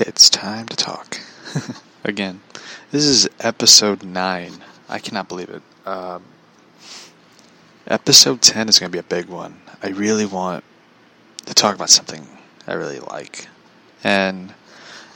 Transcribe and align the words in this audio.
It's 0.00 0.30
time 0.30 0.66
to 0.66 0.76
talk. 0.76 1.18
Again, 2.04 2.40
this 2.92 3.04
is 3.04 3.28
episode 3.40 4.04
9. 4.04 4.52
I 4.88 4.98
cannot 5.00 5.28
believe 5.28 5.48
it. 5.48 5.62
Um, 5.84 6.22
episode 7.84 8.40
10 8.40 8.68
is 8.68 8.78
going 8.78 8.92
to 8.92 8.94
be 8.94 9.00
a 9.00 9.02
big 9.02 9.28
one. 9.28 9.60
I 9.82 9.88
really 9.88 10.24
want 10.24 10.62
to 11.46 11.54
talk 11.54 11.74
about 11.74 11.90
something 11.90 12.28
I 12.64 12.74
really 12.74 13.00
like. 13.00 13.48
And 14.04 14.54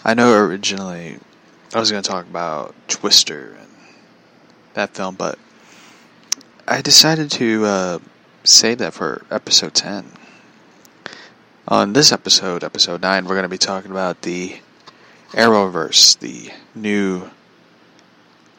I 0.04 0.14
know 0.14 0.34
originally 0.34 1.16
I 1.72 1.78
was 1.78 1.92
going 1.92 2.02
to 2.02 2.10
talk 2.10 2.26
about 2.26 2.74
Twister 2.88 3.56
and 3.60 3.70
that 4.74 4.96
film, 4.96 5.14
but 5.14 5.38
I 6.66 6.82
decided 6.82 7.30
to 7.30 7.64
uh, 7.66 7.98
save 8.42 8.78
that 8.78 8.94
for 8.94 9.24
episode 9.30 9.74
10. 9.74 10.06
On 11.68 11.92
this 11.92 12.10
episode, 12.10 12.64
episode 12.64 13.00
9, 13.00 13.26
we're 13.26 13.36
going 13.36 13.44
to 13.44 13.48
be 13.48 13.58
talking 13.58 13.92
about 13.92 14.22
the 14.22 14.58
Arrowverse, 15.32 16.18
the 16.18 16.52
new 16.74 17.30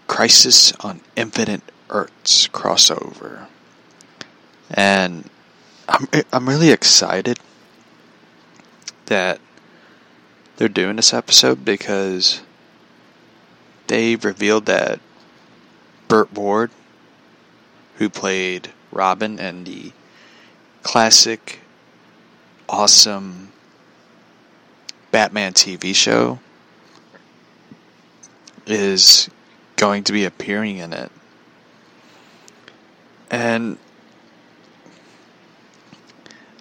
Crisis 0.07 0.73
on 0.79 1.01
Infinite 1.15 1.61
Earths 1.89 2.47
crossover. 2.47 3.47
And 4.71 5.29
I'm 5.87 6.07
I'm 6.31 6.49
really 6.49 6.71
excited 6.71 7.39
that 9.05 9.39
they're 10.57 10.67
doing 10.67 10.95
this 10.95 11.13
episode 11.13 11.63
because 11.63 12.41
they 13.87 14.15
revealed 14.15 14.65
that 14.65 14.99
Burt 16.07 16.33
Ward, 16.33 16.71
who 17.97 18.09
played 18.09 18.71
Robin 18.91 19.37
in 19.37 19.63
the 19.63 19.91
classic 20.81 21.59
awesome 22.67 23.51
Batman 25.11 25.53
TV 25.53 25.93
show 25.93 26.39
is 28.65 29.29
going 29.75 30.03
to 30.05 30.13
be 30.13 30.25
appearing 30.25 30.77
in 30.77 30.93
it. 30.93 31.11
And 33.29 33.77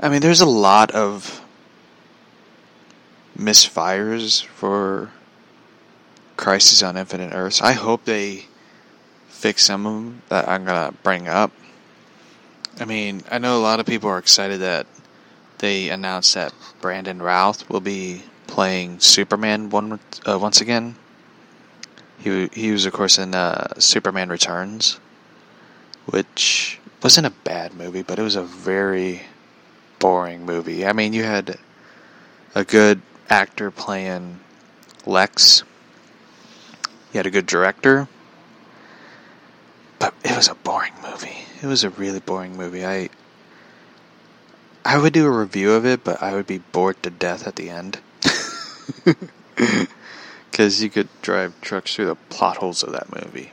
I 0.00 0.09
mean, 0.09 0.20
there's 0.20 0.41
a 0.41 0.47
lot 0.47 0.91
of 0.91 1.41
misfires 3.39 4.44
for 4.44 5.11
Crisis 6.36 6.83
on 6.83 6.97
Infinite 6.97 7.33
Earths. 7.33 7.62
I 7.62 7.72
hope 7.72 8.05
they 8.05 8.47
fix 9.28 9.64
some 9.64 9.87
of 9.87 9.94
them 9.94 10.22
that 10.28 10.48
I'm 10.48 10.64
gonna 10.64 10.92
bring 11.03 11.28
up. 11.28 11.53
I 12.81 12.84
mean, 12.84 13.22
I 13.31 13.39
know 13.39 13.59
a 13.59 13.62
lot 13.62 13.81
of 13.81 13.87
people 13.87 14.09
are 14.09 14.19
excited 14.19 14.61
that 14.61 14.87
they 15.59 15.91
announced 15.91 16.34
that 16.34 16.53
Brandon 16.81 17.20
Routh 17.20 17.69
will 17.69 17.81
be 17.81 18.22
playing 18.47 18.98
Superman 18.98 19.70
one 19.70 20.00
uh, 20.27 20.39
once 20.39 20.61
again. 20.61 20.97
He 22.23 22.48
he 22.53 22.70
was 22.70 22.87
of 22.87 22.92
course 22.92 23.19
in 23.19 23.34
uh, 23.34 23.75
Superman 23.78 24.28
Returns, 24.28 25.01
which 26.06 26.78
wasn't 27.03 27.27
a 27.27 27.31
bad 27.31 27.75
movie, 27.75 28.03
but 28.03 28.19
it 28.19 28.23
was 28.23 28.37
a 28.37 28.42
very 28.42 29.23
boring 29.98 30.47
movie. 30.47 30.87
I 30.87 30.93
mean, 30.93 31.12
you 31.12 31.25
had 31.25 31.59
a 32.55 32.65
good 32.65 33.03
actor 33.28 33.70
playing 33.70 34.39
Lex. 35.05 35.65
You 37.12 37.19
had 37.19 37.27
a 37.27 37.31
good 37.31 37.47
director, 37.47 38.09
but 39.98 40.15
it 40.25 40.37
was 40.37 40.48
a 40.48 40.55
boring 40.55 40.95
movie. 41.03 41.45
It 41.62 41.67
was 41.67 41.84
a 41.84 41.91
really 41.91 42.20
boring 42.20 42.56
movie. 42.56 42.87
I 42.87 43.11
I 44.84 44.98
would 44.98 45.12
do 45.12 45.27
a 45.27 45.31
review 45.31 45.73
of 45.73 45.87
it, 45.87 46.05
but 46.05 46.23
I 46.23 46.34
would 46.34 46.47
be 46.47 46.59
bored 46.59 47.03
to 47.03 47.11
death 47.11 47.47
at 47.47 47.56
the 47.56 47.70
end. 47.70 48.00
Because 50.63 50.81
you 50.81 50.91
could 50.91 51.09
drive 51.23 51.61
trucks 51.61 51.93
through 51.93 52.07
the 52.07 52.15
plot 52.15 52.59
holes 52.59 52.85
of 52.85 52.93
that 52.93 53.13
movie. 53.13 53.51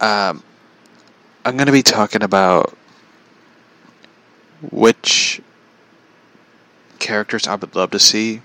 Um, 0.00 0.42
I'm 1.44 1.56
going 1.56 1.66
to 1.66 1.72
be 1.72 1.84
talking 1.84 2.24
about 2.24 2.76
which 4.72 5.40
characters 6.98 7.46
I 7.46 7.54
would 7.54 7.76
love 7.76 7.92
to 7.92 8.00
see 8.00 8.42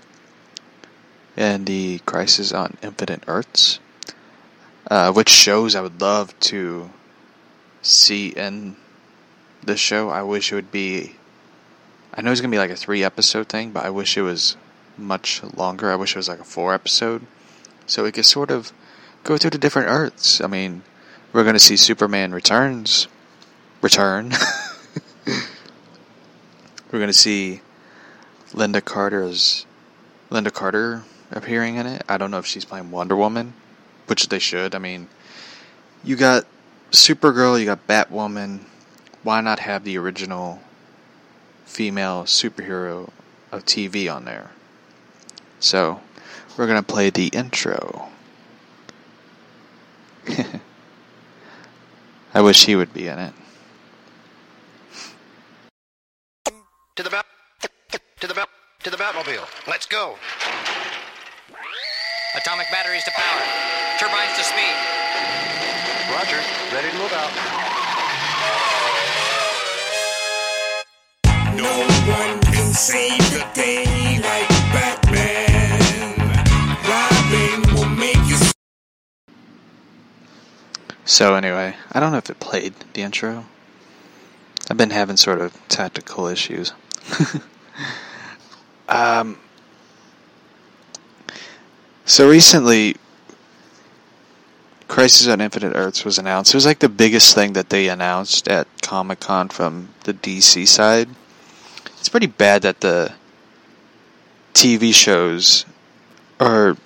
in 1.36 1.64
the 1.64 1.98
Crisis 2.06 2.52
on 2.52 2.76
Infinite 2.80 3.24
Earths. 3.26 3.80
Uh, 4.88 5.12
which 5.12 5.30
shows 5.30 5.74
I 5.74 5.80
would 5.80 6.00
love 6.00 6.38
to 6.50 6.90
see 7.82 8.28
in 8.28 8.76
the 9.64 9.76
show. 9.76 10.10
I 10.10 10.22
wish 10.22 10.52
it 10.52 10.54
would 10.54 10.70
be. 10.70 11.16
I 12.14 12.22
know 12.22 12.30
it's 12.30 12.40
gonna 12.40 12.52
be 12.52 12.58
like 12.58 12.70
a 12.70 12.76
three 12.76 13.02
episode 13.02 13.48
thing, 13.48 13.72
but 13.72 13.84
I 13.84 13.90
wish 13.90 14.16
it 14.16 14.22
was 14.22 14.56
much 14.96 15.42
longer. 15.42 15.90
I 15.90 15.96
wish 15.96 16.12
it 16.12 16.18
was 16.18 16.28
like 16.28 16.40
a 16.40 16.44
four 16.44 16.74
episode, 16.74 17.26
so 17.86 18.04
we 18.04 18.12
could 18.12 18.26
sort 18.26 18.50
of 18.50 18.72
go 19.22 19.36
through 19.36 19.50
the 19.50 19.58
different 19.58 19.88
Earths. 19.88 20.40
I 20.40 20.46
mean, 20.46 20.82
we're 21.32 21.44
gonna 21.44 21.58
see 21.58 21.76
Superman 21.76 22.32
returns, 22.32 23.08
return. 23.80 24.32
we're 26.90 27.00
gonna 27.00 27.12
see 27.12 27.60
Lynda 28.52 28.84
Carter's 28.84 29.66
Lynda 30.30 30.52
Carter 30.52 31.02
appearing 31.30 31.76
in 31.76 31.86
it. 31.86 32.02
I 32.08 32.16
don't 32.16 32.30
know 32.30 32.38
if 32.38 32.46
she's 32.46 32.64
playing 32.64 32.90
Wonder 32.90 33.16
Woman, 33.16 33.54
which 34.06 34.28
they 34.28 34.38
should. 34.38 34.74
I 34.74 34.78
mean, 34.78 35.08
you 36.02 36.16
got 36.16 36.44
Supergirl, 36.90 37.58
you 37.58 37.66
got 37.66 37.86
Batwoman, 37.86 38.60
why 39.24 39.40
not 39.40 39.58
have 39.58 39.84
the 39.84 39.98
original 39.98 40.60
female 41.64 42.24
superhero 42.24 43.10
of 43.50 43.64
TV 43.64 44.14
on 44.14 44.24
there? 44.24 44.50
So, 45.60 46.00
we're 46.56 46.66
going 46.66 46.82
to 46.82 46.86
play 46.86 47.10
the 47.10 47.28
intro. 47.28 48.08
I 52.34 52.40
wish 52.40 52.64
he 52.64 52.76
would 52.76 52.92
be 52.92 53.08
in 53.08 53.18
it. 53.18 53.32
To 56.96 57.02
the 57.02 57.10
bat, 57.10 57.26
to 58.20 58.26
the 58.26 58.34
bat, 58.34 58.48
to 58.84 58.90
the 58.90 58.96
Batmobile. 58.96 59.46
Let's 59.68 59.86
go. 59.86 60.16
Atomic 62.36 62.66
batteries 62.70 63.04
to 63.04 63.10
power. 63.12 63.42
Turbines 63.98 64.36
to 64.36 64.44
speed. 64.44 64.74
Roger. 66.12 66.40
Ready 66.72 66.90
to 66.90 66.98
move 66.98 67.12
out. 67.12 67.30
No 71.56 71.86
one 72.12 72.40
can 72.42 72.72
save 72.72 73.18
the 73.30 73.46
day 73.54 74.03
So, 81.14 81.36
anyway, 81.36 81.76
I 81.92 82.00
don't 82.00 82.10
know 82.10 82.18
if 82.18 82.28
it 82.28 82.40
played 82.40 82.74
the 82.92 83.02
intro. 83.02 83.46
I've 84.68 84.76
been 84.76 84.90
having 84.90 85.16
sort 85.16 85.40
of 85.40 85.56
tactical 85.68 86.26
issues. 86.26 86.72
um, 88.88 89.38
so 92.04 92.28
recently, 92.28 92.96
Crisis 94.88 95.28
on 95.28 95.40
Infinite 95.40 95.76
Earths 95.76 96.04
was 96.04 96.18
announced. 96.18 96.52
It 96.52 96.56
was 96.56 96.66
like 96.66 96.80
the 96.80 96.88
biggest 96.88 97.32
thing 97.32 97.52
that 97.52 97.68
they 97.68 97.88
announced 97.88 98.48
at 98.48 98.66
Comic 98.82 99.20
Con 99.20 99.50
from 99.50 99.90
the 100.02 100.14
DC 100.14 100.66
side. 100.66 101.08
It's 102.00 102.08
pretty 102.08 102.26
bad 102.26 102.62
that 102.62 102.80
the 102.80 103.12
TV 104.52 104.92
shows 104.92 105.64
are 106.40 106.76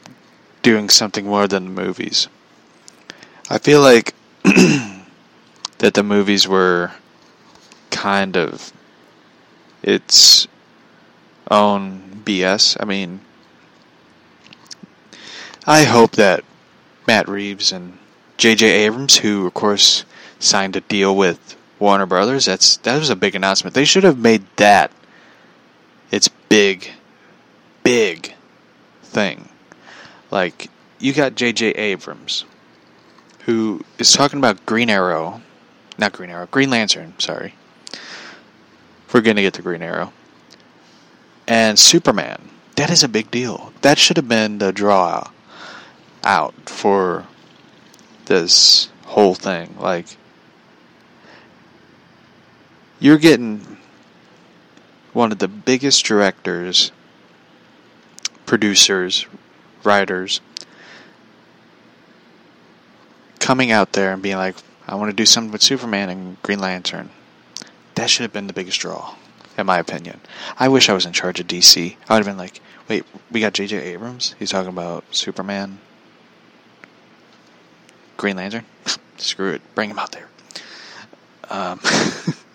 doing 0.61 0.91
something 0.91 1.25
more 1.25 1.49
than 1.49 1.65
the 1.65 1.83
movies. 1.83 2.29
I 3.49 3.57
feel 3.57 3.81
like 3.81 4.13
that 5.79 5.95
the 5.95 6.03
movies 6.03 6.47
were 6.47 6.93
kind 7.91 8.37
of 8.37 8.73
its 9.83 10.47
own 11.51 12.23
BS. 12.25 12.77
I 12.81 12.85
mean, 12.85 13.21
I 15.67 15.85
hope 15.85 16.13
that 16.13 16.45
Matt 17.07 17.29
Reeves 17.29 17.73
and 17.73 17.99
J.J. 18.37 18.67
Abrams, 18.85 19.17
who 19.17 19.47
of 19.47 19.55
course 19.55 20.05
signed 20.39 20.77
a 20.77 20.81
deal 20.81 21.17
with 21.17 21.57
Warner 21.79 22.07
Brothers, 22.07 22.45
that's 22.45 22.77
that 22.79 22.99
was 22.99 23.11
a 23.11 23.17
big 23.17 23.35
announcement. 23.35 23.75
They 23.75 23.85
should 23.85 24.05
have 24.05 24.19
made 24.19 24.45
that 24.57 24.93
its 26.11 26.29
big, 26.29 26.91
big 27.83 28.35
thing. 29.03 29.49
Like 30.31 30.71
you 30.99 31.13
got 31.13 31.35
J.J. 31.35 31.71
Abrams, 31.71 32.45
who 33.49 33.81
is 33.99 34.13
talking 34.13 34.39
about 34.39 34.67
Green 34.67 34.91
Arrow, 34.91 35.41
not 35.97 36.13
Green 36.13 36.29
Arrow, 36.29 36.47
Green 36.51 36.69
Lantern. 36.69 37.15
Sorry, 37.17 37.55
we're 39.11 39.23
gonna 39.23 39.41
get 39.41 39.55
to 39.55 39.63
Green 39.63 39.81
Arrow 39.81 40.13
and 41.47 41.79
Superman. 41.79 42.51
That 42.77 42.91
is 42.91 43.03
a 43.03 43.09
big 43.09 43.31
deal. 43.31 43.73
That 43.81 43.97
should 43.97 44.19
have 44.19 44.29
been 44.29 44.59
the 44.59 44.71
draw 44.71 45.31
out 46.23 46.55
for 46.69 47.25
this 48.27 48.91
whole 49.07 49.35
thing. 49.35 49.75
Like, 49.81 50.19
you're 53.01 53.17
getting 53.17 53.79
one 55.15 55.33
of 55.33 55.39
the 55.39 55.49
biggest 55.49 56.05
directors 56.05 56.93
producers, 58.45 59.25
writers 59.85 60.43
coming 63.49 63.73
out 63.73 63.95
there 63.95 64.13
and 64.13 64.23
being 64.23 64.37
like, 64.37 64.57
I 64.87 64.95
want 64.97 65.09
to 65.09 65.17
do 65.17 65.25
something 65.25 65.51
with 65.51 65.63
Superman 65.63 66.11
and 66.11 66.43
Green 66.43 66.59
Lantern. 66.59 67.09
That 67.95 68.11
should 68.11 68.25
have 68.25 68.33
been 68.35 68.47
the 68.47 68.53
biggest 68.53 68.79
draw, 68.79 69.15
in 69.57 69.65
my 69.65 69.79
opinion. 69.79 70.21
I 70.59 70.69
wish 70.69 70.91
I 70.91 70.93
was 70.93 71.07
in 71.07 71.15
charge 71.15 71.41
of 71.41 71.47
DC. 71.47 71.97
I 72.11 72.13
would 72.13 72.19
have 72.19 72.27
been 72.27 72.37
like, 72.37 72.61
wait, 72.91 73.07
we 73.31 73.41
got 73.41 73.55
J.J. 73.55 73.79
Abrams? 73.79 74.35
He's 74.39 74.51
talking 74.51 74.69
about 74.69 75.03
Superman, 75.13 75.79
Green 78.19 78.37
Lantern? 78.37 78.67
Screw 79.17 79.53
it. 79.53 79.63
Bring 79.75 79.89
him 79.89 79.99
out 79.99 80.13
there. 80.13 80.29
Um, 81.49 81.81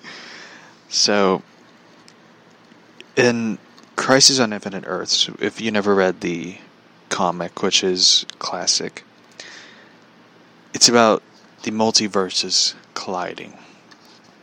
so, 0.89 1.41
in 3.15 3.57
Crisis 3.95 4.39
on 4.39 4.53
Infinite 4.53 4.83
Earths, 4.85 5.27
if 5.39 5.59
you 5.59 5.71
never 5.71 5.95
read 5.95 6.21
the 6.21 6.59
comic, 7.09 7.63
which 7.63 7.83
is 7.83 8.27
classic, 8.37 9.03
it's 10.83 10.89
about 10.89 11.23
the 11.61 11.71
multiverses 11.71 12.73
colliding. 12.93 13.53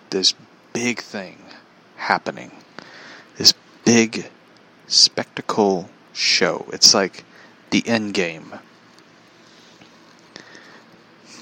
This 0.09 0.33
big 0.73 1.01
thing 1.01 1.37
happening. 1.97 2.51
This 3.37 3.53
big 3.85 4.31
spectacle 4.87 5.91
show. 6.15 6.65
It's 6.73 6.95
like 6.95 7.25
the 7.69 7.87
end 7.87 8.15
game. 8.15 8.55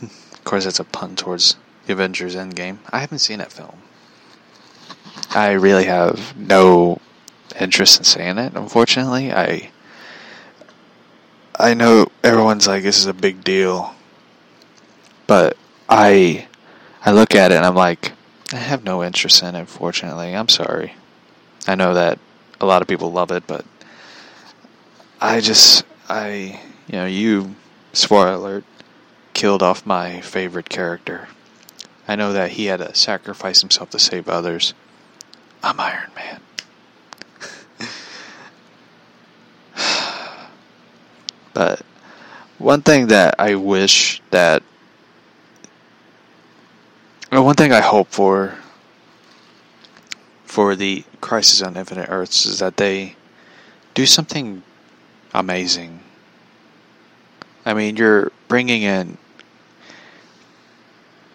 of 0.03 0.43
course, 0.43 0.65
that's 0.65 0.81
a 0.81 0.85
pun 0.85 1.15
towards 1.15 1.57
the 1.87 1.93
Avengers 1.93 2.35
Endgame. 2.35 2.79
I 2.91 2.99
haven't 2.99 3.21
seen 3.21 3.39
that 3.39 3.53
film. 3.53 3.79
I 5.31 5.53
really 5.53 5.85
have 5.85 6.37
no 6.37 7.01
interest 7.61 8.01
in 8.01 8.05
seeing 8.05 8.37
it. 8.37 8.55
Unfortunately, 8.57 9.33
I 9.33 9.71
I 11.57 11.75
know 11.75 12.09
everyone's 12.25 12.67
like 12.67 12.83
this 12.83 12.99
is 12.99 13.07
a 13.07 13.15
big 13.15 13.45
deal, 13.45 13.95
I 15.89 16.47
I 17.05 17.13
look 17.13 17.35
at 17.35 17.53
it 17.53 17.57
and 17.57 17.65
I'm 17.65 17.75
like 17.75 18.13
I 18.53 18.57
have 18.57 18.85
no 18.85 19.03
interest 19.03 19.43
in 19.43 19.55
it. 19.55 19.61
Unfortunately, 19.61 20.35
I'm 20.35 20.49
sorry. 20.49 20.95
I 21.67 21.75
know 21.75 21.95
that 21.95 22.19
a 22.61 22.67
lot 22.67 22.83
of 22.83 22.89
people 22.89 23.13
love 23.13 23.31
it, 23.31 23.47
but 23.47 23.65
I 25.21 25.41
just 25.41 25.85
I 26.09 26.61
you 26.87 26.95
know 26.95 27.07
you 27.07 27.55
spoiler 27.93 28.33
alert 28.33 28.65
killed 29.35 29.63
off 29.63 29.87
my 29.87 30.21
favorite 30.21 30.69
character. 30.69 31.29
I 32.07 32.17
know 32.17 32.33
that 32.33 32.53
he 32.53 32.67
had 32.67 32.79
to 32.79 32.95
sacrifice 32.95 33.61
himself 33.61 33.91
to 33.91 33.99
save 33.99 34.29
others. 34.29 34.75
I'm 35.63 35.79
Iron 35.79 36.11
Man. 36.17 36.41
but 41.53 41.83
one 42.59 42.83
thing 42.83 43.09
that 43.09 43.35
I 43.39 43.55
wish 43.57 44.23
that 44.31 44.63
one 47.31 47.55
thing 47.55 47.73
I 47.73 47.81
hope 47.81 48.09
for 48.09 48.57
for 50.45 50.75
the 50.75 51.05
Crisis 51.21 51.63
on 51.63 51.77
Infinite 51.77 52.09
Earths 52.09 52.47
is 52.47 52.59
that 52.61 52.79
they 52.79 53.17
do 53.95 54.07
something 54.07 54.63
amazing. 55.35 56.01
I 57.67 57.75
mean, 57.75 57.97
you're 57.97 58.33
bringing 58.49 58.83
in 58.83 59.19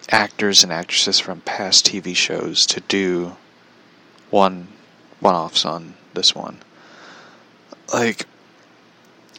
actors 0.10 0.64
and 0.64 0.74
actresses 0.74 1.20
from 1.20 1.42
past 1.42 1.86
TV 1.86 2.16
shows 2.16 2.66
to 2.68 2.82
do 2.82 3.36
one 4.30 4.68
one 5.20 5.36
offs 5.36 5.66
on 5.66 5.94
this 6.16 6.34
one. 6.34 6.58
Like 7.94 8.26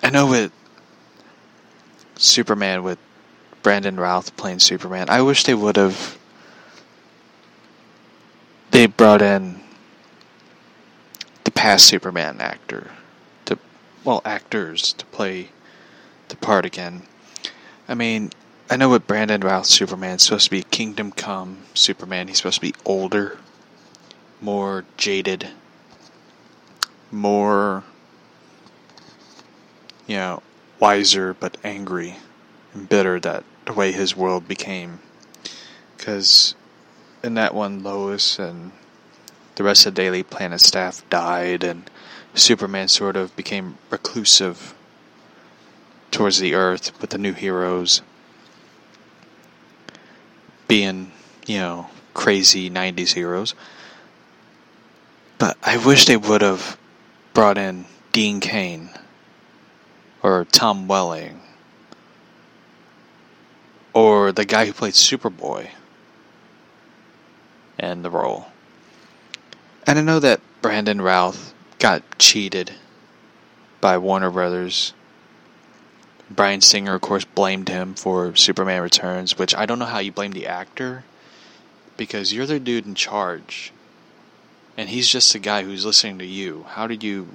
I 0.03 0.11
know 0.11 0.27
with 0.29 0.53
Superman 2.17 2.85
with 2.85 2.99
Brandon 3.63 3.97
Routh 3.97 4.37
playing 4.37 4.61
Superman, 4.61 5.11
I 5.11 5.23
wish 5.23 5.45
they 5.45 5.55
would 5.55 5.77
have 5.77 6.17
they 8.75 8.87
brought 8.87 9.23
in 9.23 9.61
the 11.45 11.51
past 11.53 11.87
Superman 11.87 12.41
actor 12.41 12.91
to 13.45 13.57
well 14.03 14.21
actors 14.25 14.93
to 14.95 15.07
play 15.07 15.51
the 16.27 16.35
part 16.37 16.65
again. 16.65 17.03
I 17.87 17.95
mean, 17.95 18.31
I 18.69 18.77
know 18.77 18.89
what 18.89 19.07
Brandon 19.07 19.43
Routh 19.43 19.67
Superman, 19.67 20.15
it's 20.15 20.25
supposed 20.25 20.47
to 20.47 20.51
be 20.51 20.65
Kingdom 20.65 21.13
Come 21.13 21.59
Superman. 21.75 22.27
He's 22.27 22.39
supposed 22.39 22.57
to 22.57 22.63
be 22.63 22.75
older, 22.85 23.39
more 24.41 24.85
jaded, 24.97 25.51
more, 27.13 27.85
you 30.09 30.17
know, 30.17 30.43
wiser 30.81 31.33
but 31.33 31.57
angry 31.63 32.17
and 32.73 32.89
bitter 32.89 33.21
that 33.21 33.45
the 33.67 33.73
way 33.73 33.93
his 33.93 34.17
world 34.17 34.49
became. 34.49 34.99
Because 35.97 36.57
in 37.25 37.35
that 37.35 37.55
one, 37.55 37.83
Lois 37.83 38.39
and 38.39 38.71
the 39.55 39.65
rest 39.65 39.87
of 39.87 39.95
the 39.95 40.03
Daily 40.03 40.23
Planet 40.23 40.61
staff 40.61 41.09
died, 41.09 41.65
and 41.65 41.91
Superman 42.35 42.89
sort 42.89 43.17
of 43.17 43.35
became 43.35 43.79
reclusive 43.89 44.75
towards 46.11 46.39
the 46.39 46.55
Earth 46.55 47.01
with 47.01 47.11
the 47.11 47.19
new 47.19 47.33
heroes 47.33 48.03
being, 50.69 51.13
you 51.47 51.59
know, 51.59 51.89
crazy 52.13 52.69
90s 52.69 53.15
heroes. 53.15 53.55
But 55.39 55.57
I 55.63 55.79
wish 55.79 56.05
they 56.05 56.19
would 56.19 56.43
have 56.43 56.79
brought 57.33 57.57
in 57.57 57.87
Dean 58.13 58.41
Cain 58.41 58.91
or 60.23 60.45
Tom 60.45 60.89
Welling 60.89 61.41
or 63.95 64.31
the 64.31 64.45
guy 64.45 64.67
who 64.67 64.73
played 64.73 64.95
Superboy 64.95 65.71
in 67.79 68.03
the 68.03 68.11
role. 68.11 68.47
And 69.87 69.99
I 69.99 70.03
know 70.03 70.21
that 70.21 70.41
Brandon 70.63 71.01
Routh 71.01 71.53
got 71.79 72.03
cheated 72.19 72.73
by 73.81 73.99
Warner 73.99 74.31
Brothers. 74.31 74.95
Bryan 76.31 76.63
Singer, 76.63 76.95
of 76.95 77.03
course, 77.03 77.25
blamed 77.25 77.69
him 77.69 77.95
for 77.95 78.35
Superman 78.35 78.81
Returns, 78.81 79.37
which 79.37 79.55
I 79.55 79.67
don't 79.67 79.79
know 79.79 79.85
how 79.85 79.99
you 79.99 80.11
blame 80.11 80.33
the 80.33 80.47
actor 80.47 81.05
because 81.97 82.33
you're 82.33 82.47
the 82.47 82.59
dude 82.59 82.87
in 82.87 82.95
charge. 82.95 83.73
And 84.77 84.89
he's 84.89 85.09
just 85.09 85.35
a 85.35 85.39
guy 85.39 85.63
who's 85.63 85.85
listening 85.85 86.19
to 86.19 86.25
you. 86.25 86.65
How 86.69 86.87
did 86.87 87.03
you. 87.03 87.29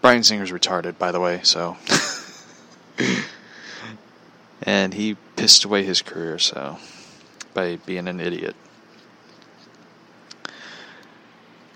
Bryan 0.00 0.22
Singer's 0.22 0.52
retarded, 0.52 0.96
by 0.96 1.10
the 1.10 1.20
way, 1.20 1.40
so. 1.42 1.76
and 4.62 4.94
he 4.94 5.16
pissed 5.34 5.64
away 5.64 5.82
his 5.82 6.02
career, 6.02 6.38
so. 6.38 6.78
By 7.58 7.74
being 7.74 8.06
an 8.06 8.20
idiot. 8.20 8.54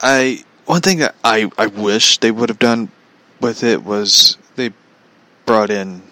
I. 0.01 0.45
One 0.65 0.81
thing 0.81 0.99
that 0.99 1.17
I, 1.25 1.51
I 1.59 1.67
wish 1.67 2.19
they 2.19 2.31
would 2.31 2.51
have 2.51 2.61
done 2.61 2.93
with 3.41 3.65
it 3.65 3.83
was 3.83 4.39
they 4.55 4.75
brought 5.45 5.71
in 5.71 6.03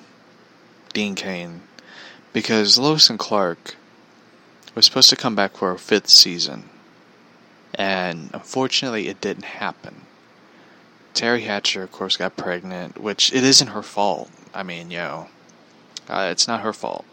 Dean 0.93 1.15
Cain 1.15 1.61
because 2.33 2.79
Lois 2.79 3.09
and 3.11 3.17
Clark 3.17 3.77
was 4.75 4.87
supposed 4.87 5.09
to 5.11 5.17
come 5.17 5.37
back 5.37 5.57
for 5.57 5.71
a 5.71 5.79
fifth 5.79 6.11
season, 6.11 6.69
and 7.73 8.31
unfortunately, 8.33 9.07
it 9.07 9.21
didn't 9.21 9.45
happen. 9.45 10.01
Teri 11.15 11.45
Hatcher, 11.45 11.85
of 11.85 11.93
course, 11.93 12.17
got 12.17 12.37
pregnant, 12.37 12.99
which 12.99 13.33
it 13.33 13.45
isn't 13.45 13.69
her 13.69 13.85
fault. 13.85 14.33
I 14.53 14.65
mean, 14.65 14.91
you 14.91 14.99
know, 14.99 15.29
uh, 16.09 16.27
it's 16.33 16.49
not 16.49 16.63
her 16.63 16.73
fault. 16.73 17.05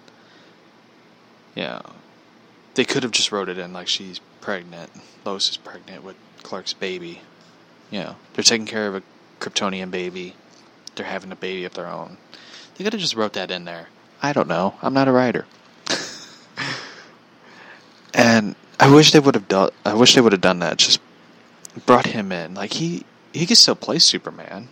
Yeah, 1.54 1.82
they 2.78 2.86
could 2.86 3.02
have 3.02 3.12
just 3.12 3.32
wrote 3.32 3.50
it 3.50 3.58
in 3.58 3.74
like 3.74 3.88
she's 3.88 4.20
pregnant. 4.40 4.92
Lois 5.26 5.50
is 5.50 5.58
pregnant 5.58 6.04
with 6.04 6.16
Clark's 6.44 6.74
baby. 6.74 7.22
You 7.90 8.02
know, 8.02 8.16
they're 8.34 8.44
taking 8.44 8.68
care 8.68 8.88
of 8.88 8.96
a 8.96 9.04
Kryptonian 9.40 9.90
baby. 9.90 10.36
They're 10.96 11.08
having 11.08 11.32
a 11.32 11.36
baby 11.36 11.66
of 11.66 11.74
their 11.74 11.88
own. 11.88 12.18
They 12.76 12.84
could 12.84 12.94
have 12.94 13.02
just 13.02 13.16
wrote 13.16 13.34
that 13.34 13.50
in 13.50 13.66
there. 13.66 13.88
I 14.22 14.32
don't 14.32 14.48
know. 14.48 14.76
I'm 14.84 14.94
not 14.94 15.08
a 15.08 15.12
writer. 15.12 15.48
and 18.14 18.56
I 18.80 18.94
wish 18.94 19.12
they 19.12 19.20
would 19.20 19.34
have 19.34 19.48
done. 19.48 19.72
I 19.84 19.96
wish 19.96 20.14
they 20.14 20.22
would 20.22 20.34
have 20.34 20.42
done 20.42 20.60
that. 20.60 20.78
Just 20.78 21.00
brought 21.88 22.06
him 22.06 22.32
in. 22.32 22.54
Like 22.54 22.74
he 22.74 23.06
he 23.34 23.48
could 23.48 23.58
still 23.58 23.76
play 23.76 23.98
Superman. 23.98 24.70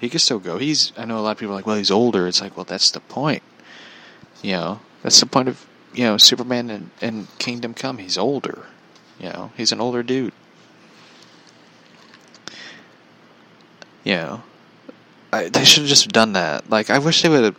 He 0.00 0.08
could 0.08 0.20
still 0.20 0.40
go. 0.40 0.58
He's. 0.58 0.92
I 0.98 1.04
know 1.04 1.18
a 1.18 1.20
lot 1.20 1.32
of 1.32 1.38
people 1.38 1.52
are 1.52 1.56
like, 1.56 1.66
well, 1.66 1.76
he's 1.76 1.92
older. 1.92 2.26
It's 2.26 2.40
like, 2.40 2.56
well, 2.56 2.64
that's 2.64 2.90
the 2.90 3.00
point. 3.00 3.44
You 4.42 4.52
know, 4.52 4.80
that's 5.04 5.20
the 5.20 5.26
point 5.26 5.48
of 5.48 5.64
you 5.94 6.04
know 6.04 6.18
Superman 6.18 6.70
and, 6.70 6.90
and 7.00 7.38
Kingdom 7.38 7.74
Come. 7.74 7.98
He's 7.98 8.18
older. 8.18 8.66
You 9.18 9.30
know, 9.30 9.52
he's 9.56 9.72
an 9.72 9.80
older 9.80 10.02
dude. 10.02 10.32
You 14.02 14.14
know, 14.14 14.42
I, 15.32 15.48
they 15.48 15.64
should 15.64 15.82
have 15.82 15.88
just 15.88 16.08
done 16.10 16.32
that. 16.34 16.68
Like, 16.68 16.90
I 16.90 16.98
wish 16.98 17.22
they 17.22 17.28
would 17.28 17.44
have. 17.44 17.56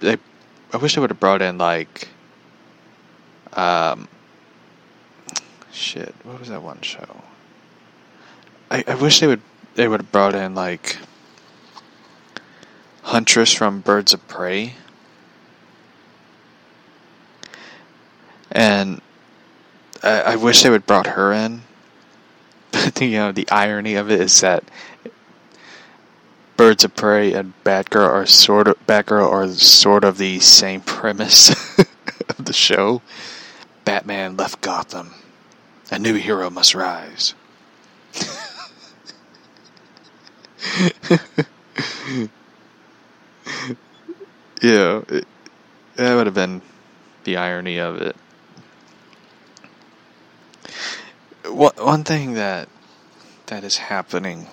They, 0.00 0.16
I 0.72 0.76
wish 0.78 0.94
they 0.94 1.00
would 1.00 1.10
have 1.10 1.20
brought 1.20 1.40
in 1.40 1.56
like, 1.56 2.08
um, 3.52 4.08
shit. 5.70 6.14
What 6.24 6.40
was 6.40 6.48
that 6.48 6.62
one 6.62 6.80
show? 6.80 7.22
I, 8.70 8.82
I 8.88 8.94
wish 8.96 9.20
they 9.20 9.26
would 9.26 9.42
they 9.74 9.86
would 9.86 10.00
have 10.00 10.12
brought 10.12 10.34
in 10.34 10.54
like 10.54 10.96
Huntress 13.02 13.52
from 13.52 13.80
Birds 13.80 14.12
of 14.12 14.26
Prey. 14.26 14.74
And 18.54 19.00
I, 20.02 20.20
I 20.20 20.36
wish 20.36 20.62
they 20.62 20.70
would 20.70 20.86
brought 20.86 21.08
her 21.08 21.32
in. 21.32 21.62
But 22.72 23.00
you 23.00 23.10
know, 23.12 23.30
the 23.32 23.48
irony 23.50 23.94
of 23.94 24.10
it 24.10 24.20
is 24.20 24.40
that 24.40 24.64
Birds 26.56 26.84
of 26.84 26.94
Prey 26.94 27.32
and 27.32 27.52
Batgirl 27.64 28.08
are 28.08 28.26
sort 28.26 28.68
of 28.68 28.86
Batgirl 28.86 29.28
are 29.28 29.48
sort 29.48 30.04
of 30.04 30.18
the 30.18 30.38
same 30.40 30.80
premise 30.80 31.50
of 32.28 32.44
the 32.44 32.52
show. 32.52 33.02
Batman 33.84 34.36
left 34.36 34.60
Gotham. 34.60 35.14
A 35.90 35.98
new 35.98 36.14
hero 36.14 36.50
must 36.50 36.74
rise. 36.74 37.34
yeah, 44.62 45.02
it, 45.08 45.26
that 45.96 46.14
would 46.14 46.26
have 46.26 46.34
been 46.34 46.62
the 47.24 47.36
irony 47.36 47.78
of 47.78 48.00
it. 48.00 48.16
One 51.48 52.04
thing 52.04 52.34
that 52.34 52.68
that 53.46 53.64
is 53.64 53.76
happening 53.76 54.46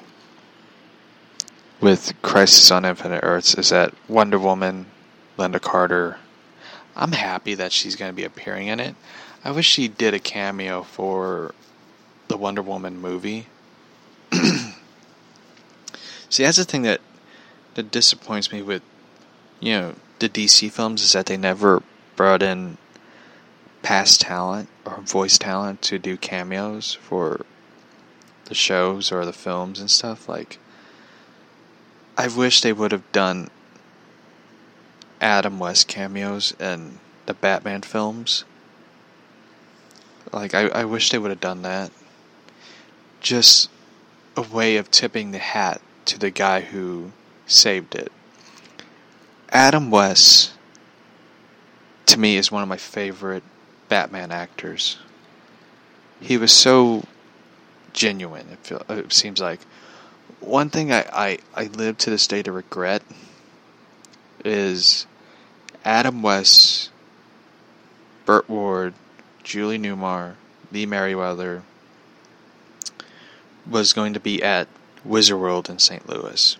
with 1.79 2.13
Crisis 2.21 2.69
on 2.69 2.85
Infinite 2.85 3.21
Earths 3.23 3.55
is 3.55 3.69
that 3.69 3.93
Wonder 4.07 4.37
Woman, 4.37 4.87
Lynda 5.37 5.61
Carter, 5.61 6.17
I'm 6.95 7.13
happy 7.13 7.55
that 7.55 7.71
she's 7.71 7.95
going 7.95 8.11
to 8.11 8.15
be 8.15 8.25
appearing 8.25 8.67
in 8.67 8.79
it. 8.79 8.95
I 9.43 9.51
wish 9.51 9.65
she 9.67 9.87
did 9.87 10.13
a 10.13 10.19
cameo 10.19 10.83
for 10.83 11.55
the 12.27 12.37
Wonder 12.37 12.61
Woman 12.61 12.99
movie. 12.99 13.47
See, 16.29 16.43
that's 16.43 16.57
the 16.57 16.65
thing 16.65 16.83
that 16.83 17.01
that 17.75 17.89
disappoints 17.89 18.51
me 18.51 18.61
with 18.61 18.83
you 19.59 19.73
know 19.73 19.95
the 20.19 20.29
DC 20.29 20.71
films 20.71 21.03
is 21.03 21.13
that 21.13 21.25
they 21.25 21.37
never 21.37 21.81
brought 22.15 22.43
in 22.43 22.77
past 23.81 24.21
talent 24.21 24.69
voice 25.01 25.37
talent 25.37 25.81
to 25.81 25.99
do 25.99 26.17
cameos 26.17 26.93
for 26.93 27.45
the 28.45 28.55
shows 28.55 29.11
or 29.11 29.25
the 29.25 29.33
films 29.33 29.79
and 29.79 29.89
stuff 29.89 30.27
like 30.27 30.59
I 32.17 32.27
wish 32.27 32.61
they 32.61 32.73
would 32.73 32.91
have 32.91 33.09
done 33.11 33.49
Adam 35.21 35.59
West 35.59 35.87
cameos 35.87 36.53
in 36.59 36.99
the 37.25 37.33
Batman 37.33 37.81
films. 37.81 38.43
Like 40.33 40.53
I, 40.53 40.67
I 40.67 40.85
wish 40.85 41.09
they 41.09 41.17
would 41.17 41.31
have 41.31 41.39
done 41.39 41.61
that. 41.61 41.91
Just 43.21 43.69
a 44.35 44.41
way 44.41 44.77
of 44.77 44.91
tipping 44.91 45.31
the 45.31 45.37
hat 45.37 45.81
to 46.05 46.19
the 46.19 46.31
guy 46.31 46.61
who 46.61 47.11
saved 47.47 47.95
it. 47.95 48.11
Adam 49.49 49.91
West 49.91 50.53
to 52.07 52.19
me 52.19 52.35
is 52.35 52.51
one 52.51 52.63
of 52.63 52.69
my 52.69 52.77
favorite 52.77 53.43
Batman 53.91 54.31
actors. 54.31 54.97
He 56.21 56.37
was 56.37 56.53
so 56.53 57.03
genuine. 57.91 58.47
It, 58.49 58.59
feel, 58.59 58.85
it 58.87 59.11
seems 59.11 59.41
like 59.41 59.59
one 60.39 60.69
thing 60.69 60.93
I, 60.93 61.01
I, 61.11 61.37
I 61.53 61.63
live 61.65 61.97
to 61.97 62.09
this 62.09 62.25
day 62.25 62.41
to 62.43 62.53
regret 62.53 63.03
is 64.45 65.05
Adam 65.83 66.21
West, 66.21 66.89
Burt 68.25 68.49
Ward, 68.49 68.93
Julie 69.43 69.77
Newmar, 69.77 70.35
Lee 70.71 70.85
Meriwether 70.85 71.63
was 73.69 73.91
going 73.91 74.13
to 74.13 74.21
be 74.21 74.41
at 74.41 74.69
Wizard 75.03 75.37
World 75.37 75.69
in 75.69 75.79
St. 75.79 76.07
Louis. 76.07 76.55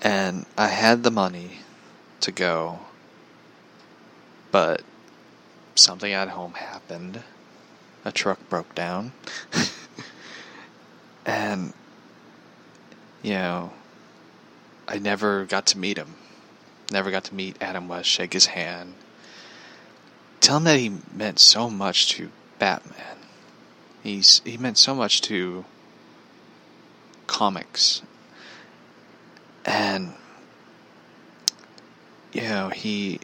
And 0.00 0.46
I 0.56 0.68
had 0.68 1.02
the 1.02 1.10
money 1.10 1.58
to 2.20 2.32
go, 2.32 2.78
but 4.50 4.80
something 5.74 6.12
at 6.12 6.28
home 6.30 6.54
happened. 6.54 7.22
A 8.04 8.12
truck 8.12 8.48
broke 8.48 8.74
down. 8.74 9.12
and, 11.26 11.72
you 13.22 13.32
know, 13.32 13.72
I 14.86 14.98
never 14.98 15.44
got 15.44 15.66
to 15.66 15.78
meet 15.78 15.96
him. 15.96 16.14
Never 16.90 17.10
got 17.10 17.24
to 17.24 17.34
meet 17.34 17.56
Adam 17.60 17.88
West, 17.88 18.08
shake 18.08 18.34
his 18.34 18.46
hand. 18.46 18.94
Tell 20.40 20.58
him 20.58 20.64
that 20.64 20.78
he 20.78 20.92
meant 21.14 21.38
so 21.38 21.70
much 21.70 22.10
to 22.10 22.30
Batman. 22.58 23.16
He's 24.02 24.42
he 24.44 24.58
meant 24.58 24.76
so 24.76 24.94
much 24.94 25.22
to 25.22 25.64
comics. 27.26 28.02
And 29.64 30.12
you 32.34 32.42
know, 32.42 32.68
he 32.68 33.20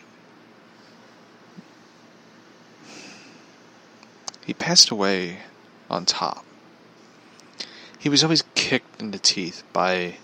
he 4.50 4.54
passed 4.54 4.90
away 4.90 5.38
on 5.88 6.04
top. 6.04 6.44
He 8.00 8.08
was 8.08 8.24
always 8.24 8.42
kicked 8.56 9.00
in 9.00 9.12
the 9.12 9.18
teeth 9.20 9.62
by 9.72 10.16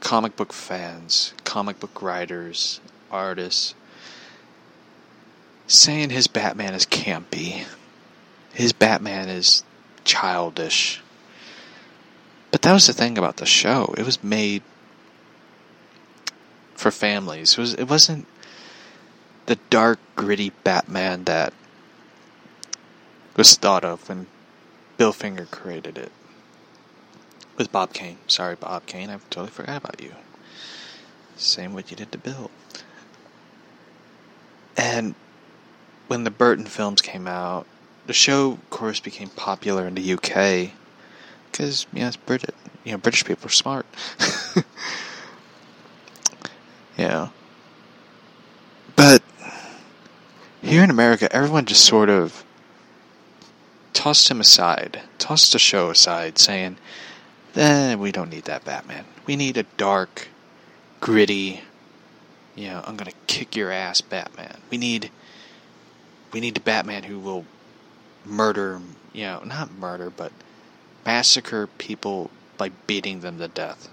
comic 0.00 0.36
book 0.36 0.52
fans, 0.52 1.32
comic 1.42 1.80
book 1.80 2.02
writers, 2.02 2.82
artists, 3.10 3.74
saying 5.66 6.10
his 6.10 6.26
Batman 6.26 6.74
is 6.74 6.84
campy. 6.84 7.64
His 8.52 8.74
Batman 8.74 9.30
is 9.30 9.64
childish. 10.04 11.00
But 12.50 12.60
that 12.60 12.74
was 12.74 12.88
the 12.88 12.92
thing 12.92 13.16
about 13.16 13.38
the 13.38 13.46
show. 13.46 13.94
It 13.96 14.04
was 14.04 14.22
made 14.22 14.62
for 16.74 16.90
families. 16.90 17.52
It 17.52 17.58
was 17.58 17.72
it 17.72 17.88
wasn't 17.88 18.26
the 19.46 19.56
dark, 19.70 19.98
gritty 20.14 20.50
Batman 20.62 21.24
that 21.24 21.54
was 23.36 23.56
thought 23.56 23.84
of 23.84 24.08
when 24.08 24.26
Bill 24.96 25.12
Finger 25.12 25.46
created 25.46 25.98
it. 25.98 26.12
With 27.56 27.72
Bob 27.72 27.92
Kane. 27.92 28.18
Sorry, 28.26 28.56
Bob 28.56 28.86
Kane, 28.86 29.10
I 29.10 29.18
totally 29.30 29.50
forgot 29.50 29.76
about 29.76 30.00
you. 30.00 30.12
Same 31.36 31.74
what 31.74 31.90
you 31.90 31.96
did 31.96 32.12
to 32.12 32.18
Bill. 32.18 32.50
And 34.76 35.14
when 36.08 36.24
the 36.24 36.30
Burton 36.30 36.66
films 36.66 37.02
came 37.02 37.26
out, 37.26 37.66
the 38.06 38.12
show, 38.12 38.52
of 38.52 38.70
course, 38.70 39.00
became 39.00 39.28
popular 39.28 39.86
in 39.86 39.94
the 39.94 40.12
UK 40.12 40.72
because 41.50 41.86
you 41.92 42.00
know 42.00 42.08
it's 42.08 42.16
British. 42.16 42.54
You 42.84 42.92
know, 42.92 42.98
British 42.98 43.24
people 43.24 43.46
are 43.46 43.50
smart. 43.50 43.86
yeah, 46.98 47.28
but 48.96 49.22
here 50.62 50.82
in 50.82 50.90
America, 50.90 51.32
everyone 51.34 51.64
just 51.66 51.84
sort 51.84 52.08
of 52.08 52.44
tossed 53.92 54.30
him 54.30 54.40
aside, 54.40 55.02
tossed 55.18 55.52
the 55.52 55.58
show 55.58 55.90
aside, 55.90 56.38
saying, 56.38 56.76
"Then 57.54 57.98
we 57.98 58.12
don't 58.12 58.30
need 58.30 58.44
that 58.44 58.64
Batman. 58.64 59.04
We 59.26 59.36
need 59.36 59.56
a 59.56 59.64
dark, 59.76 60.28
gritty, 61.00 61.62
you 62.54 62.68
know, 62.68 62.82
I'm 62.86 62.96
gonna 62.96 63.12
kick 63.26 63.56
your 63.56 63.70
ass 63.70 64.00
Batman. 64.00 64.60
We 64.70 64.78
need, 64.78 65.10
we 66.32 66.40
need 66.40 66.56
a 66.56 66.60
Batman 66.60 67.04
who 67.04 67.18
will 67.18 67.44
murder, 68.24 68.80
you 69.12 69.24
know, 69.24 69.42
not 69.44 69.72
murder, 69.72 70.10
but 70.10 70.32
massacre 71.04 71.66
people 71.66 72.30
by 72.58 72.70
beating 72.86 73.20
them 73.20 73.38
to 73.38 73.48
death 73.48 73.88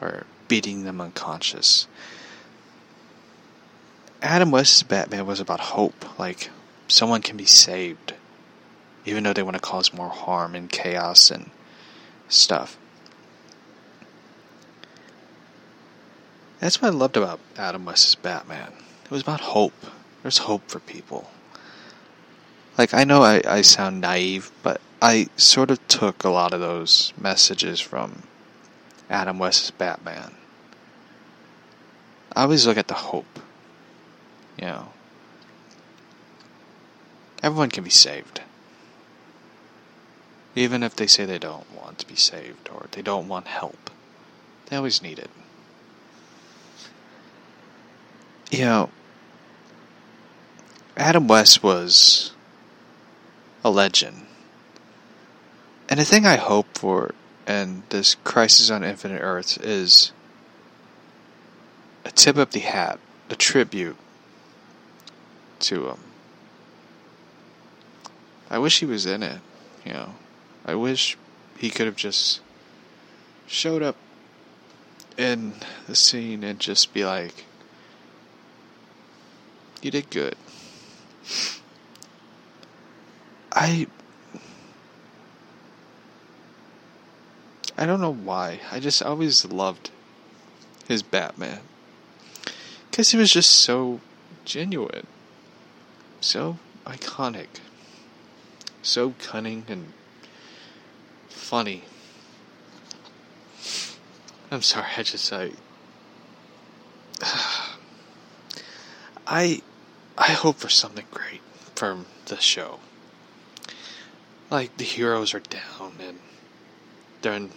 or 0.00 0.24
beating 0.48 0.84
them 0.84 1.00
unconscious. 1.00 1.86
Adam 4.22 4.50
West's 4.50 4.82
Batman 4.82 5.26
was 5.26 5.40
about 5.40 5.60
hope, 5.60 6.18
like 6.18 6.50
someone 6.88 7.22
can 7.22 7.36
be 7.36 7.44
saved, 7.44 8.14
even 9.06 9.22
though 9.22 9.32
they 9.32 9.42
want 9.42 9.54
to 9.54 9.62
cause 9.62 9.94
more 9.94 10.08
harm 10.08 10.54
and 10.54 10.70
chaos 10.70 11.30
and 11.30 11.50
stuff. 12.28 12.76
That's 16.58 16.82
what 16.82 16.88
I 16.88 16.90
loved 16.90 17.16
about 17.16 17.38
Adam 17.56 17.84
West's 17.84 18.16
Batman. 18.16 18.72
It 19.04 19.10
was 19.10 19.22
about 19.22 19.40
hope. 19.40 19.86
There's 20.22 20.38
hope 20.38 20.68
for 20.68 20.80
people. 20.80 21.30
Like, 22.76 22.92
I 22.92 23.04
know 23.04 23.22
I, 23.22 23.40
I 23.46 23.60
sound 23.62 24.00
naive, 24.00 24.50
but 24.62 24.80
I 25.00 25.28
sort 25.36 25.70
of 25.70 25.86
took 25.86 26.24
a 26.24 26.30
lot 26.30 26.52
of 26.52 26.60
those 26.60 27.12
messages 27.18 27.80
from 27.80 28.24
Adam 29.08 29.38
West's 29.38 29.70
Batman. 29.70 30.34
I 32.34 32.42
always 32.42 32.66
look 32.66 32.76
at 32.76 32.88
the 32.88 32.94
hope. 32.94 33.38
You 34.58 34.66
know, 34.66 34.88
everyone 37.42 37.70
can 37.70 37.84
be 37.84 37.90
saved. 37.90 38.40
Even 40.56 40.82
if 40.82 40.96
they 40.96 41.06
say 41.06 41.26
they 41.26 41.38
don't 41.38 41.70
want 41.76 41.98
to 41.98 42.08
be 42.08 42.16
saved 42.16 42.70
or 42.74 42.86
they 42.92 43.02
don't 43.02 43.28
want 43.28 43.46
help, 43.46 43.90
they 44.66 44.76
always 44.76 45.02
need 45.02 45.18
it. 45.18 45.30
You 48.50 48.64
know, 48.64 48.90
Adam 50.96 51.28
West 51.28 51.62
was 51.62 52.32
a 53.62 53.70
legend. 53.70 54.26
And 55.90 56.00
the 56.00 56.04
thing 56.04 56.24
I 56.24 56.36
hope 56.36 56.66
for 56.76 57.14
in 57.46 57.82
this 57.90 58.16
Crisis 58.24 58.70
on 58.70 58.82
Infinite 58.82 59.20
Earths 59.20 59.58
is 59.58 60.12
a 62.04 62.10
tip 62.10 62.36
of 62.38 62.52
the 62.52 62.60
hat, 62.60 62.98
a 63.28 63.36
tribute 63.36 63.96
to 65.60 65.88
him. 65.88 65.98
I 68.48 68.58
wish 68.58 68.80
he 68.80 68.86
was 68.86 69.04
in 69.04 69.22
it, 69.22 69.40
you 69.84 69.92
know. 69.92 70.14
I 70.66 70.74
wish 70.74 71.16
he 71.56 71.70
could 71.70 71.86
have 71.86 71.96
just 71.96 72.40
showed 73.46 73.82
up 73.82 73.96
in 75.16 75.54
the 75.86 75.94
scene 75.94 76.42
and 76.42 76.58
just 76.58 76.92
be 76.92 77.04
like, 77.04 77.44
You 79.80 79.92
did 79.92 80.10
good. 80.10 80.34
I. 83.52 83.86
I 87.78 87.86
don't 87.86 88.00
know 88.00 88.12
why. 88.12 88.60
I 88.72 88.80
just 88.80 89.02
always 89.02 89.44
loved 89.44 89.90
his 90.88 91.02
Batman. 91.02 91.60
Because 92.90 93.10
he 93.10 93.18
was 93.18 93.30
just 93.30 93.50
so 93.50 94.00
genuine. 94.44 95.06
So 96.20 96.58
iconic. 96.86 97.60
So 98.82 99.14
cunning 99.18 99.64
and 99.68 99.92
funny. 101.46 101.84
I'm 104.50 104.62
sorry, 104.62 104.88
I 104.96 105.04
just 105.04 105.32
I 105.32 105.52
I 109.28 109.62
I 110.18 110.32
hope 110.32 110.56
for 110.56 110.68
something 110.68 111.06
great 111.12 111.40
from 111.76 112.06
the 112.24 112.40
show. 112.40 112.80
Like 114.50 114.76
the 114.76 114.82
heroes 114.82 115.34
are 115.34 115.40
down 115.40 115.92
and 116.00 116.18
they're 117.22 117.34
in 117.34 117.52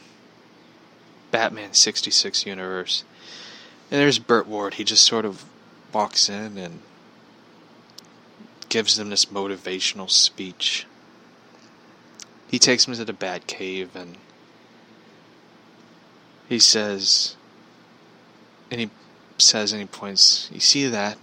Batman 1.32 1.74
66 1.74 2.46
universe. 2.46 3.04
And 3.90 4.00
there's 4.00 4.20
Burt 4.20 4.46
Ward. 4.46 4.76
He 4.76 4.84
just 4.84 5.04
sort 5.04 5.26
of 5.26 5.46
walks 5.92 6.30
in 6.30 6.60
and 6.60 6.82
gives 8.70 8.98
them 8.98 9.10
this 9.10 9.26
motivational 9.26 10.12
speech. 10.12 10.86
He 12.50 12.58
takes 12.58 12.86
them 12.86 12.96
to 12.96 13.06
the 13.06 13.14
Batcave 13.14 13.96
and 13.96 14.18
he 16.48 16.58
says, 16.58 17.36
and 18.72 18.82
he 18.82 18.90
says, 19.38 19.72
and 19.72 19.82
he 19.82 19.88
points, 19.88 20.50
you 20.52 20.60
see 20.60 20.88
that? 20.88 21.18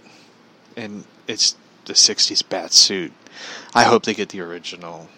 And 0.77 1.03
it's 1.27 1.57
the 1.85 1.93
60s 1.93 2.47
bat 2.47 2.71
suit. 2.71 3.11
I 3.75 3.83
hope 3.83 4.03
they 4.03 4.13
get 4.13 4.29
the 4.29 4.39
original. 4.39 5.09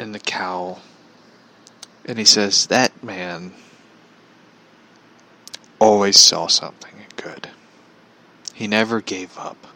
And 0.00 0.12
the 0.12 0.18
cowl. 0.18 0.80
And 2.04 2.18
he 2.18 2.24
says, 2.24 2.66
that 2.66 3.02
man 3.02 3.52
always 5.78 6.18
saw 6.18 6.48
something 6.48 7.06
good. 7.16 7.50
He 8.54 8.66
never 8.66 9.00
gave 9.00 9.38
up. 9.38 9.68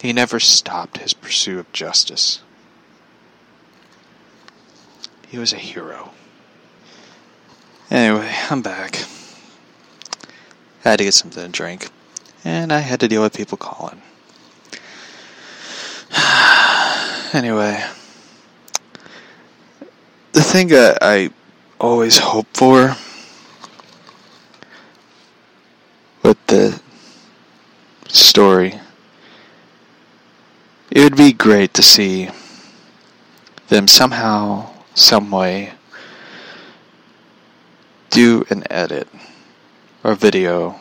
He 0.00 0.12
never 0.12 0.38
stopped 0.38 0.98
his 0.98 1.14
pursuit 1.14 1.58
of 1.58 1.72
justice. 1.72 2.40
He 5.28 5.38
was 5.38 5.52
a 5.52 5.58
hero. 5.58 6.10
Anyway, 7.90 8.32
I'm 8.50 8.62
back. 8.62 9.04
I 10.84 10.90
had 10.90 10.98
to 10.98 11.04
get 11.04 11.14
something 11.14 11.42
to 11.44 11.48
drink, 11.50 11.88
and 12.44 12.72
I 12.72 12.80
had 12.80 13.00
to 13.00 13.08
deal 13.08 13.22
with 13.22 13.36
people 13.36 13.58
calling. 13.58 14.02
anyway, 17.32 17.84
the 20.32 20.42
thing 20.42 20.68
that 20.68 20.98
I 21.00 21.30
always 21.80 22.18
hope 22.18 22.46
for 22.54 22.96
with 26.22 26.46
the 26.46 26.80
story, 28.08 28.80
it 30.96 31.02
would 31.02 31.16
be 31.16 31.30
great 31.30 31.74
to 31.74 31.82
see 31.82 32.30
them 33.68 33.86
somehow, 33.86 34.66
some 34.94 35.30
way, 35.30 35.74
do 38.08 38.46
an 38.48 38.64
edit 38.70 39.06
or 40.02 40.14
video 40.14 40.80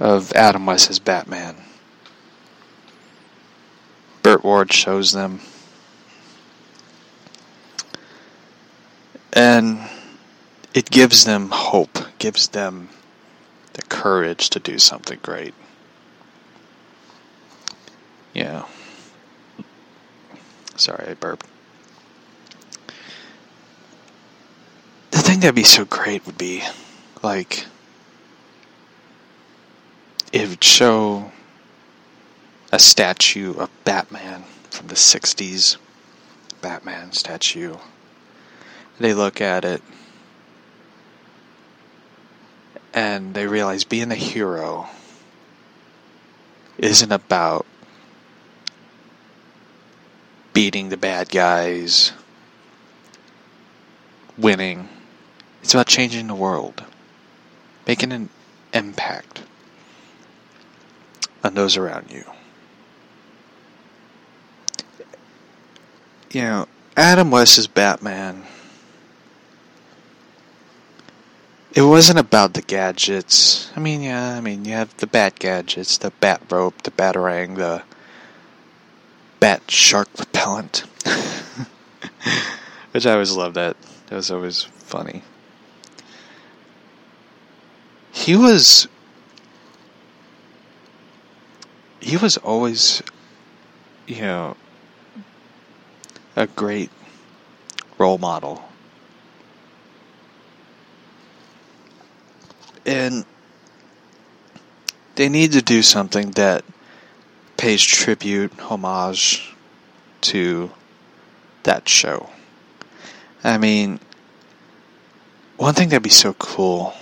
of 0.00 0.32
Adam 0.32 0.66
West's 0.66 0.98
Batman. 0.98 1.54
Burt 4.24 4.42
Ward 4.42 4.72
shows 4.72 5.12
them. 5.12 5.38
And 9.32 9.78
it 10.74 10.90
gives 10.90 11.24
them 11.24 11.50
hope, 11.52 12.00
gives 12.18 12.48
them 12.48 12.88
the 13.74 13.82
courage 13.82 14.50
to 14.50 14.58
do 14.58 14.76
something 14.80 15.20
great. 15.22 15.54
Yeah. 18.32 18.64
Sorry, 20.84 21.08
I 21.08 21.14
burped. 21.14 21.46
The 25.12 25.18
thing 25.18 25.40
that'd 25.40 25.54
be 25.54 25.62
so 25.62 25.86
great 25.86 26.26
would 26.26 26.36
be, 26.36 26.62
like, 27.22 27.64
it 30.30 30.46
would 30.46 30.62
show 30.62 31.32
a 32.70 32.78
statue 32.78 33.54
of 33.54 33.70
Batman 33.84 34.44
from 34.68 34.88
the 34.88 34.94
60s. 34.94 35.78
Batman 36.60 37.12
statue. 37.12 37.76
They 39.00 39.14
look 39.14 39.40
at 39.40 39.64
it 39.64 39.82
and 42.92 43.32
they 43.32 43.46
realize 43.46 43.84
being 43.84 44.12
a 44.12 44.16
hero 44.16 44.90
isn't 46.76 47.10
about 47.10 47.64
beating 50.54 50.88
the 50.88 50.96
bad 50.96 51.28
guys, 51.28 52.12
winning. 54.38 54.88
It's 55.62 55.74
about 55.74 55.88
changing 55.88 56.28
the 56.28 56.34
world, 56.34 56.84
making 57.86 58.12
an 58.12 58.30
impact 58.72 59.42
on 61.42 61.54
those 61.54 61.76
around 61.76 62.10
you. 62.10 62.24
You 66.30 66.42
know, 66.42 66.68
Adam 66.96 67.30
West's 67.30 67.66
Batman. 67.66 68.44
It 71.74 71.82
wasn't 71.82 72.20
about 72.20 72.54
the 72.54 72.62
gadgets. 72.62 73.70
I 73.74 73.80
mean, 73.80 74.02
yeah, 74.02 74.36
I 74.36 74.40
mean, 74.40 74.64
you 74.64 74.74
have 74.74 74.96
the 74.98 75.08
bat 75.08 75.38
gadgets, 75.40 75.98
the 75.98 76.10
bat 76.12 76.40
rope, 76.48 76.82
the 76.82 76.92
batarang, 76.92 77.56
the 77.56 77.82
bat 79.40 79.68
shark 79.68 80.08
repellent. 80.44 80.84
Which 82.92 83.06
I 83.06 83.12
always 83.12 83.32
loved 83.32 83.56
that. 83.56 83.76
That 84.06 84.16
was 84.16 84.30
always 84.30 84.62
funny. 84.62 85.22
He 88.12 88.36
was 88.36 88.86
he 92.00 92.16
was 92.16 92.36
always 92.36 93.02
you 94.06 94.20
know 94.20 94.56
a 96.36 96.46
great 96.46 96.90
role 97.98 98.18
model. 98.18 98.62
And 102.86 103.24
they 105.14 105.30
need 105.30 105.52
to 105.52 105.62
do 105.62 105.80
something 105.80 106.32
that 106.32 106.64
pays 107.56 107.82
tribute, 107.82 108.52
homage 108.60 109.53
to 110.24 110.70
that 111.64 111.88
show. 111.88 112.30
I 113.42 113.58
mean, 113.58 114.00
one 115.56 115.74
thing 115.74 115.90
that'd 115.90 116.02
be 116.02 116.10
so 116.10 116.32
cool 116.34 116.94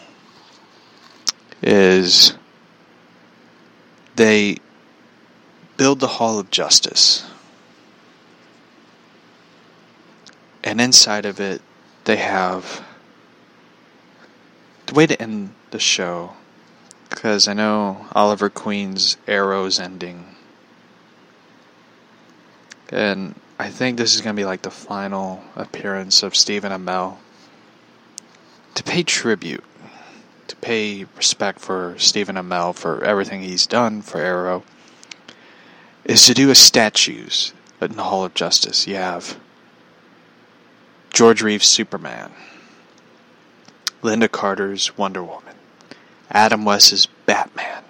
is 1.63 2.35
they 4.17 4.57
build 5.77 6.01
the 6.01 6.07
Hall 6.07 6.39
of 6.39 6.51
Justice. 6.51 7.25
And 10.65 10.81
inside 10.81 11.25
of 11.25 11.41
it, 11.41 11.63
they 12.05 12.17
have 12.17 12.85
the 14.87 14.95
way 14.95 15.07
to 15.07 15.21
end 15.21 15.55
the 15.71 15.79
show. 15.79 16.33
Because 17.09 17.47
I 17.47 17.53
know 17.53 18.07
Oliver 18.13 18.49
Queen's 18.49 19.17
Arrow's 19.29 19.79
ending. 19.79 20.35
And 22.93 23.35
I 23.59 23.71
think 23.71 23.97
this 23.97 24.15
is 24.15 24.21
going 24.21 24.37
to 24.37 24.41
be 24.41 24.45
like 24.45 24.63
the 24.63 24.71
final 24.71 25.43
appearance 25.57 26.23
of 26.23 26.37
Stephen 26.37 26.71
Amell. 26.71 27.17
To 28.75 28.83
pay 28.83 29.03
tribute, 29.03 29.65
to 30.49 30.57
pay 30.57 31.07
respect 31.17 31.61
for 31.61 31.95
Stephen 31.99 32.37
Amell 32.37 32.75
for 32.75 33.03
everything 33.03 33.43
he's 33.43 33.67
done 33.67 34.03
for 34.03 34.21
Arrow, 34.21 34.63
is 36.05 36.27
to 36.27 36.35
do 36.35 36.51
a 36.51 36.55
statues 36.55 37.53
in 37.81 37.97
the 37.97 38.05
Hall 38.05 38.25
of 38.25 38.35
Justice, 38.35 38.87
you 38.87 38.95
have 38.95 39.39
George 41.13 41.43
Reeves' 41.43 41.67
Superman, 41.67 42.33
Lynda 44.03 44.31
Carter's 44.31 44.97
Wonder 44.97 45.23
Woman, 45.23 45.55
Adam 46.31 46.65
West's 46.65 47.07
Batman, 47.27 47.83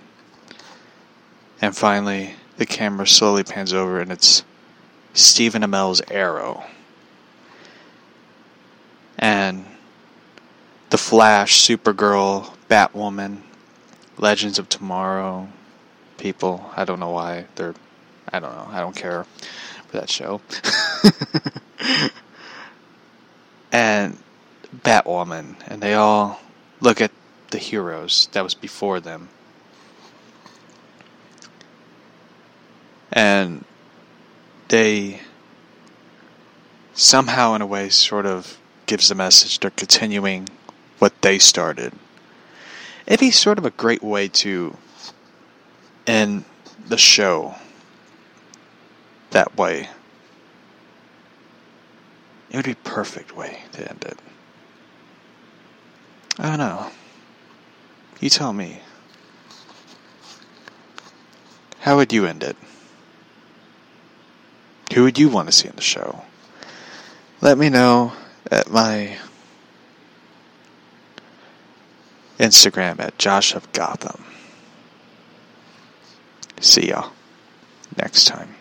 and 1.60 1.76
finally 1.76 2.34
the 2.56 2.66
camera 2.66 3.06
slowly 3.06 3.44
pans 3.44 3.72
over 3.72 4.00
and 4.00 4.10
it's 4.10 4.44
Stephen 5.14 5.62
Amell's 5.62 6.02
Arrow. 6.10 6.64
And 9.18 9.66
The 10.90 10.98
Flash, 10.98 11.66
Supergirl, 11.66 12.54
Batwoman, 12.68 13.38
Legends 14.18 14.58
of 14.58 14.68
Tomorrow, 14.68 15.48
people. 16.18 16.70
I 16.76 16.84
don't 16.84 17.00
know 17.00 17.10
why 17.10 17.46
they're. 17.56 17.74
I 18.32 18.40
don't 18.40 18.54
know. 18.54 18.68
I 18.70 18.80
don't 18.80 18.96
care 18.96 19.24
for 19.88 19.98
that 19.98 20.08
show. 20.08 20.40
and 23.72 24.16
Batwoman, 24.74 25.56
and 25.66 25.82
they 25.82 25.94
all 25.94 26.40
look 26.80 27.00
at 27.00 27.10
the 27.50 27.58
heroes 27.58 28.28
that 28.32 28.42
was 28.42 28.54
before 28.54 29.00
them. 29.00 29.28
And 33.12 33.64
they 34.72 35.20
somehow, 36.94 37.52
in 37.52 37.60
a 37.60 37.66
way, 37.66 37.90
sort 37.90 38.24
of 38.24 38.56
gives 38.86 39.10
the 39.10 39.14
message 39.14 39.60
they're 39.60 39.70
continuing 39.70 40.48
what 40.98 41.12
they 41.20 41.38
started. 41.38 41.92
It'd 43.06 43.20
be 43.20 43.30
sort 43.30 43.58
of 43.58 43.66
a 43.66 43.70
great 43.70 44.02
way 44.02 44.28
to 44.28 44.74
end 46.06 46.46
the 46.88 46.96
show 46.96 47.54
that 49.32 49.54
way. 49.58 49.90
It 52.48 52.56
would 52.56 52.64
be 52.64 52.74
perfect 52.76 53.36
way 53.36 53.64
to 53.72 53.90
end 53.90 54.02
it. 54.06 54.18
I 56.38 56.48
don't 56.48 56.58
know. 56.58 56.90
You 58.20 58.30
tell 58.30 58.54
me. 58.54 58.80
How 61.80 61.96
would 61.96 62.10
you 62.10 62.24
end 62.24 62.42
it? 62.42 62.56
Who 64.94 65.04
would 65.04 65.18
you 65.18 65.28
want 65.28 65.48
to 65.48 65.52
see 65.52 65.68
in 65.68 65.76
the 65.76 65.82
show? 65.82 66.22
Let 67.40 67.58
me 67.58 67.68
know 67.68 68.12
at 68.50 68.70
my 68.70 69.16
Instagram 72.38 73.00
at 73.00 73.18
Josh 73.18 73.54
of 73.54 73.70
Gotham. 73.72 74.24
See 76.60 76.90
y'all 76.90 77.12
next 77.96 78.26
time. 78.26 78.54